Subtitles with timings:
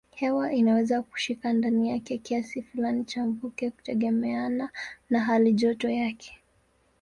[0.15, 4.69] Hewa inaweza kushika ndani yake kiasi fulani cha mvuke kutegemeana
[5.09, 6.37] na halijoto yake.